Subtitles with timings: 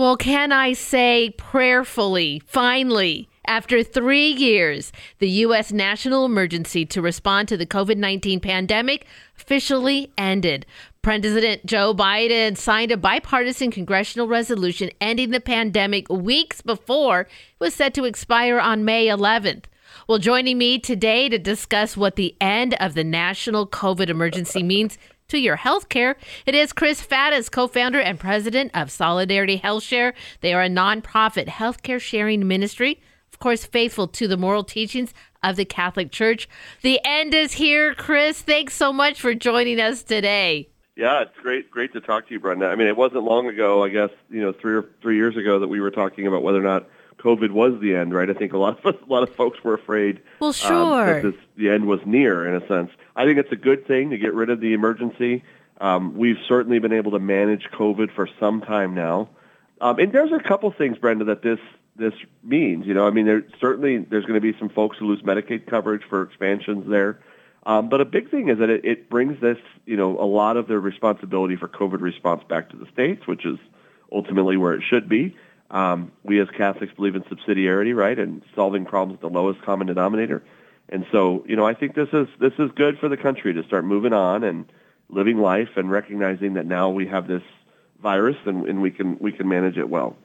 [0.00, 5.72] Well, can I say prayerfully, finally, after three years, the U.S.
[5.72, 9.04] national emergency to respond to the COVID 19 pandemic
[9.36, 10.64] officially ended.
[11.02, 17.28] President Joe Biden signed a bipartisan congressional resolution ending the pandemic weeks before it
[17.58, 19.64] was set to expire on May 11th.
[20.08, 24.96] Well, joining me today to discuss what the end of the national COVID emergency means
[25.30, 26.16] to your health care,
[26.46, 30.14] it is Chris Faddis, co founder and president of Solidarity Health Share.
[30.40, 33.00] They are a nonprofit healthcare sharing ministry
[33.32, 36.48] of course, faithful to the moral teachings of the Catholic Church.
[36.82, 38.42] The end is here, Chris.
[38.42, 40.68] Thanks so much for joining us today.
[40.96, 42.66] Yeah, it's great, great to talk to you, Brenda.
[42.66, 45.60] I mean, it wasn't long ago, I guess, you know, three or three years ago
[45.60, 46.86] that we were talking about whether or not
[47.22, 48.28] COVID was the end, right?
[48.28, 50.20] I think a lot of us, a lot of folks were afraid.
[50.40, 50.72] Well, sure.
[50.72, 52.90] Um, that this, the end was near, in a sense.
[53.14, 55.44] I think it's a good thing to get rid of the emergency.
[55.80, 59.30] Um, we've certainly been able to manage COVID for some time now.
[59.80, 61.58] Um, and there's a couple things, Brenda, that this
[61.96, 62.86] this means.
[62.86, 65.66] You know, I mean, there certainly there's going to be some folks who lose Medicaid
[65.66, 67.20] coverage for expansions there.
[67.64, 70.56] Um, but a big thing is that it, it brings this, you know, a lot
[70.56, 73.58] of the responsibility for COVID response back to the states, which is
[74.10, 75.36] ultimately where it should be.
[75.70, 79.86] Um, we as Catholics believe in subsidiarity, right, and solving problems at the lowest common
[79.86, 80.42] denominator.
[80.88, 83.62] And so, you know, I think this is this is good for the country to
[83.64, 84.70] start moving on and
[85.08, 87.42] living life and recognizing that now we have this
[88.02, 90.16] virus and, and we can we can manage it well.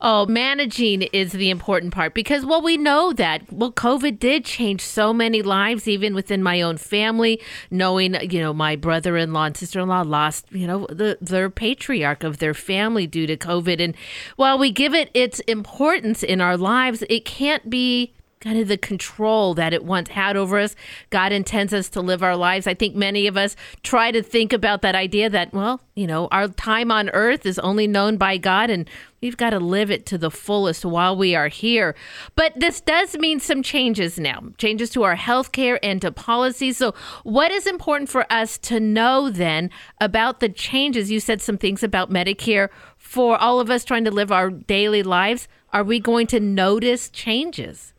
[0.00, 4.80] Oh, managing is the important part because, well, we know that, well, COVID did change
[4.80, 9.46] so many lives, even within my own family, knowing, you know, my brother in law
[9.46, 13.36] and sister in law lost, you know, the, their patriarch of their family due to
[13.36, 13.82] COVID.
[13.82, 13.96] And
[14.36, 18.76] while we give it its importance in our lives, it can't be kind of the
[18.76, 20.76] control that it once had over us.
[21.10, 22.66] God intends us to live our lives.
[22.66, 26.28] I think many of us try to think about that idea that, well, you know,
[26.30, 28.88] our time on earth is only known by God and
[29.20, 31.96] we've got to live it to the fullest while we are here.
[32.36, 36.76] But this does mean some changes now, changes to our health care and to policies.
[36.76, 36.94] So,
[37.24, 41.10] what is important for us to know then about the changes?
[41.10, 45.02] You said some things about Medicare for all of us trying to live our daily
[45.02, 45.48] lives.
[45.72, 47.92] Are we going to notice changes?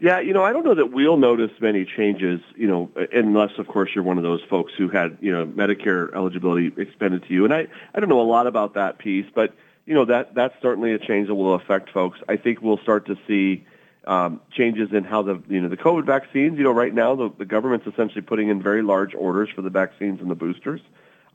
[0.00, 3.68] Yeah, you know, I don't know that we'll notice many changes, you know, unless, of
[3.68, 7.44] course, you're one of those folks who had, you know, Medicare eligibility expended to you.
[7.44, 10.54] And I, I don't know a lot about that piece, but, you know, that that's
[10.62, 12.18] certainly a change that will affect folks.
[12.30, 13.66] I think we'll start to see
[14.06, 17.30] um, changes in how the, you know, the COVID vaccines, you know, right now the,
[17.36, 20.80] the government's essentially putting in very large orders for the vaccines and the boosters,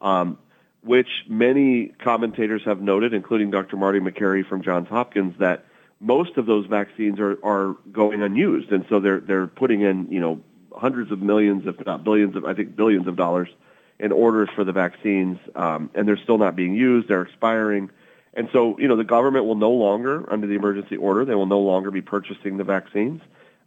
[0.01, 0.39] um,
[0.81, 3.77] which many commentators have noted, including Dr.
[3.77, 5.65] Marty Makary from Johns Hopkins, that
[6.05, 10.19] most of those vaccines are, are going unused, and so they're they're putting in you
[10.19, 10.39] know
[10.71, 13.49] hundreds of millions, if not billions of I think billions of dollars
[13.97, 17.07] in orders for the vaccines, um, and they're still not being used.
[17.07, 17.89] They're expiring,
[18.35, 21.47] and so you know the government will no longer, under the emergency order, they will
[21.47, 23.21] no longer be purchasing the vaccines,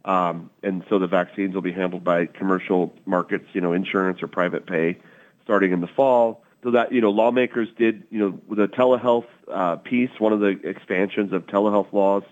[0.05, 4.27] um, and so the vaccines will be handled by commercial markets, you know, insurance or
[4.27, 4.97] private pay,
[5.43, 9.77] starting in the fall so that you know lawmakers did you know the telehealth uh,
[9.77, 12.23] piece, one of the expansions of telehealth laws,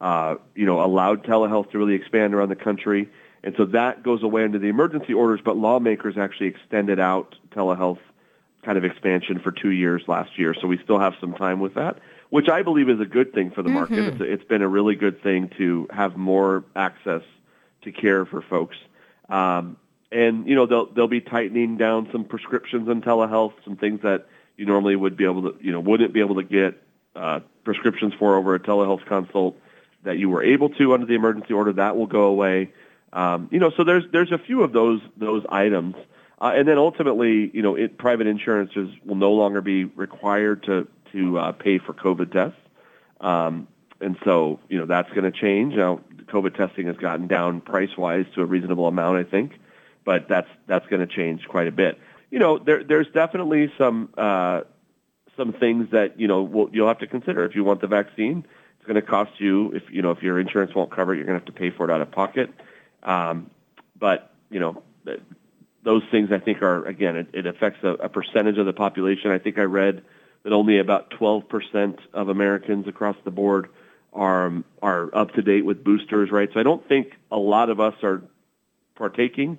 [0.00, 3.08] uh, you know allowed telehealth to really expand around the country,
[3.44, 5.40] and so that goes away under the emergency orders.
[5.44, 8.00] But lawmakers actually extended out telehealth
[8.64, 11.74] kind of expansion for two years last year, so we still have some time with
[11.74, 11.98] that,
[12.30, 13.98] which I believe is a good thing for the market.
[13.98, 14.22] Mm-hmm.
[14.22, 17.22] It's, it's been a really good thing to have more access
[17.82, 18.76] to care for folks.
[19.28, 19.76] Um,
[20.10, 24.26] and you know they'll they'll be tightening down some prescriptions and telehealth, some things that
[24.56, 26.82] you normally would be able to you know wouldn't be able to get
[27.14, 29.56] uh, prescriptions for over a telehealth consult
[30.04, 31.72] that you were able to under the emergency order.
[31.72, 32.72] That will go away.
[33.12, 35.94] Um, you know, so there's there's a few of those those items,
[36.40, 40.86] uh, and then ultimately, you know, it, private insurances will no longer be required to
[41.12, 42.60] to uh, pay for COVID tests.
[43.20, 43.68] Um,
[44.00, 45.74] and so, you know, that's going to change.
[45.74, 49.58] Now, COVID testing has gotten down price-wise to a reasonable amount, I think
[50.08, 51.98] but that's that's going to change quite a bit.
[52.30, 54.62] You know, there, there's definitely some uh,
[55.36, 58.46] some things that you know will, you'll have to consider if you want the vaccine.
[58.78, 61.26] It's going to cost you if you know if your insurance won't cover it, you're
[61.26, 62.48] going to have to pay for it out of pocket.
[63.02, 63.50] Um,
[63.98, 64.82] but you know,
[65.82, 69.30] those things I think are again it, it affects a, a percentage of the population.
[69.30, 70.02] I think I read
[70.42, 73.68] that only about 12% of Americans across the board
[74.14, 76.48] are are up to date with boosters, right?
[76.54, 78.22] So I don't think a lot of us are
[78.94, 79.58] partaking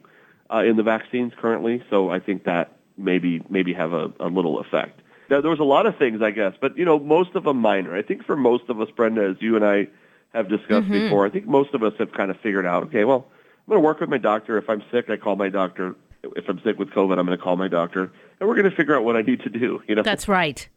[0.51, 1.83] uh, in the vaccines currently.
[1.89, 5.01] So I think that maybe maybe have a, a little effect.
[5.29, 7.57] Now, there was a lot of things, I guess, but you know, most of them
[7.57, 7.95] minor.
[7.95, 9.87] I think for most of us, Brenda, as you and I
[10.33, 10.91] have discussed mm-hmm.
[10.91, 13.77] before, I think most of us have kind of figured out, okay, well, I'm going
[13.77, 14.57] to work with my doctor.
[14.57, 15.95] If I'm sick, I call my doctor.
[16.23, 18.75] If I'm sick with COVID, I'm going to call my doctor, and we're going to
[18.75, 19.81] figure out what I need to do.
[19.87, 20.67] You know, that's right.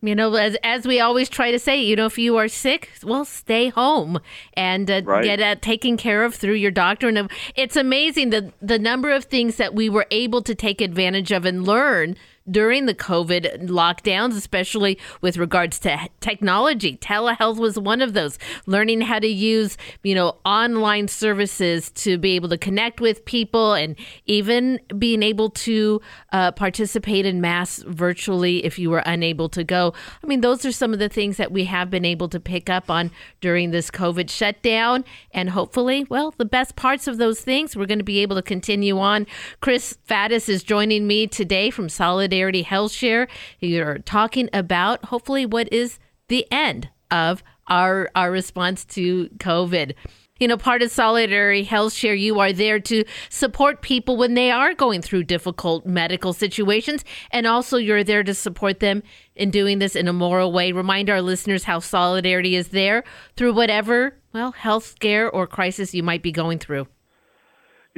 [0.00, 2.90] You know, as, as we always try to say, you know, if you are sick,
[3.02, 4.20] well, stay home
[4.54, 5.24] and uh, Right.
[5.24, 7.08] get uh, taken care of through your doctor.
[7.08, 10.80] And uh, it's amazing the the number of things that we were able to take
[10.80, 12.16] advantage of and learn
[12.50, 16.96] during the COVID lockdowns, especially with regards to technology.
[16.96, 18.38] Telehealth was one of those.
[18.66, 23.74] Learning how to use, you know, online services to be able to connect with people
[23.74, 23.96] and
[24.26, 26.00] even being able to
[26.32, 29.92] uh, participate in mass virtually if you were unable to go.
[30.22, 32.70] I mean, those are some of the things that we have been able to pick
[32.70, 33.10] up on
[33.40, 35.04] during this COVID shutdown.
[35.32, 38.42] And hopefully, well, the best parts of those things we're going to be able to
[38.42, 39.26] continue on.
[39.60, 43.28] Chris Faddis is joining me today from Solidarity Health Share.
[43.60, 45.98] You're talking about hopefully what is
[46.28, 49.94] the end of our our response to COVID.
[50.40, 54.52] You know, part of Solidarity Health Share, you are there to support people when they
[54.52, 57.04] are going through difficult medical situations.
[57.32, 59.02] And also, you're there to support them
[59.34, 60.70] in doing this in a moral way.
[60.70, 63.02] Remind our listeners how Solidarity is there
[63.36, 66.86] through whatever, well, health scare or crisis you might be going through.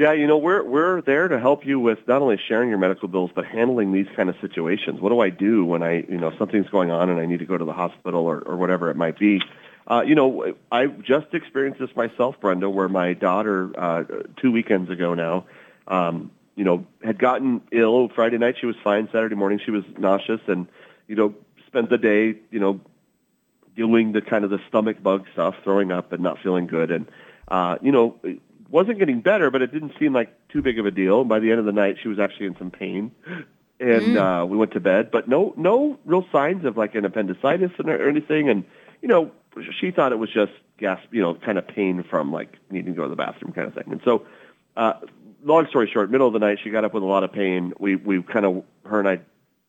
[0.00, 3.06] Yeah, you know, we're we're there to help you with not only sharing your medical
[3.06, 4.98] bills, but handling these kind of situations.
[4.98, 7.44] What do I do when I, you know, something's going on and I need to
[7.44, 9.42] go to the hospital or, or whatever it might be?
[9.86, 14.04] Uh, you know, I just experienced this myself, Brenda, where my daughter uh,
[14.40, 15.44] two weekends ago now,
[15.86, 18.08] um, you know, had gotten ill.
[18.08, 19.06] Friday night she was fine.
[19.12, 20.66] Saturday morning she was nauseous, and
[21.08, 21.34] you know,
[21.66, 22.80] spent the day, you know,
[23.76, 27.06] doing the kind of the stomach bug stuff, throwing up and not feeling good, and
[27.48, 28.18] uh, you know,
[28.70, 31.24] wasn't getting better, but it didn't seem like too big of a deal.
[31.24, 33.12] By the end of the night, she was actually in some pain,
[33.80, 37.72] and uh, we went to bed, but no, no real signs of like an appendicitis
[37.78, 38.64] or anything, and
[39.02, 39.30] you know,
[39.80, 42.96] she thought it was just gas, you know, kind of pain from like needing to
[42.96, 44.26] go to the bathroom kind of thing, and so.
[44.76, 44.92] Uh,
[45.42, 47.72] long story short, middle of the night, she got up with a lot of pain.
[47.78, 49.20] We we kind of her and I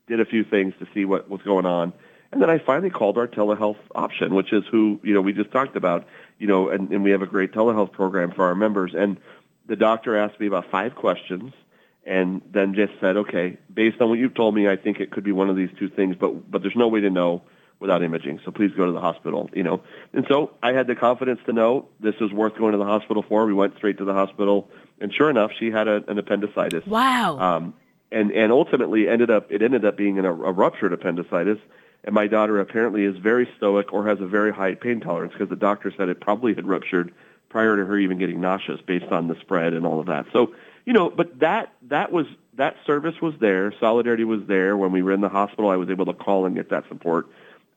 [0.07, 1.93] did a few things to see what was going on.
[2.31, 5.51] And then I finally called our telehealth option, which is who, you know, we just
[5.51, 6.07] talked about,
[6.39, 8.93] you know, and, and we have a great telehealth program for our members.
[8.95, 9.17] And
[9.67, 11.53] the doctor asked me about five questions
[12.05, 15.23] and then just said, okay, based on what you've told me, I think it could
[15.23, 17.43] be one of these two things, but, but there's no way to know
[17.79, 18.39] without imaging.
[18.45, 19.81] So please go to the hospital, you know.
[20.13, 23.25] And so I had the confidence to know this is worth going to the hospital
[23.27, 23.45] for.
[23.45, 24.69] We went straight to the hospital.
[24.99, 26.85] And sure enough, she had a, an appendicitis.
[26.85, 27.39] Wow.
[27.39, 27.73] Um,
[28.11, 31.57] and and ultimately ended up it ended up being an, a ruptured appendicitis.
[32.03, 35.49] And my daughter apparently is very stoic or has a very high pain tolerance because
[35.49, 37.13] the doctor said it probably had ruptured
[37.49, 40.25] prior to her even getting nauseous based on the spread and all of that.
[40.33, 40.53] So
[40.85, 42.25] you know, but that that was
[42.55, 43.73] that service was there.
[43.79, 45.69] Solidarity was there when we were in the hospital.
[45.69, 47.27] I was able to call and get that support.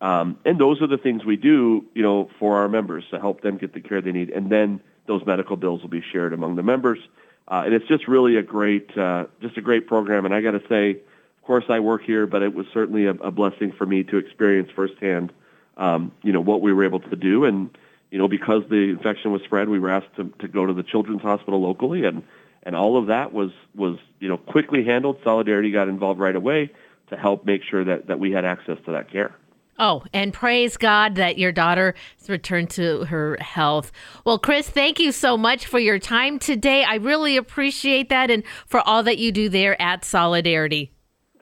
[0.01, 3.41] Um, and those are the things we do, you know, for our members to help
[3.43, 4.31] them get the care they need.
[4.31, 6.99] And then those medical bills will be shared among the members.
[7.47, 10.25] Uh, and it's just really a great, uh, just a great program.
[10.25, 10.99] And I got to say,
[11.45, 14.17] of course, I work here, but it was certainly a, a blessing for me to
[14.17, 15.31] experience firsthand,
[15.77, 17.45] um, you know, what we were able to do.
[17.45, 17.69] And
[18.11, 20.83] you know, because the infection was spread, we were asked to, to go to the
[20.83, 22.23] children's hospital locally, and
[22.63, 25.19] and all of that was was you know quickly handled.
[25.23, 26.73] Solidarity got involved right away
[27.11, 29.37] to help make sure that that we had access to that care.
[29.79, 33.93] Oh, and praise God that your daughter has returned to her health.
[34.25, 36.85] Well, Chris, thank you so much for your time today.
[36.85, 40.94] I really appreciate that and for all that you do there at Solidarity.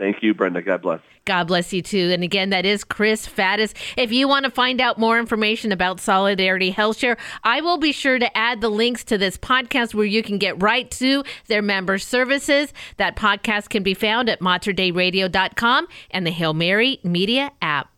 [0.02, 0.60] Thank you, Brenda.
[0.62, 1.00] God bless.
[1.26, 2.10] God bless you too.
[2.12, 3.72] And again, that is Chris Faddis.
[3.96, 7.93] If you want to find out more information about Solidarity Health Share, I will be
[7.93, 11.62] sure to add the links to this podcast where you can get right to their
[11.62, 12.72] member services.
[12.96, 17.92] That podcast can be found at materdeiradio.com and the Hail Mary Media app.